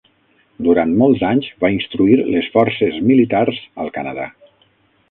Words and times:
Durant 0.67 0.95
molts 1.01 1.21
anys 1.33 1.51
va 1.65 1.71
instruir 1.75 2.17
les 2.23 2.51
forces 2.57 2.99
militars 3.13 3.63
al 3.85 3.97
Canadà. 4.01 4.29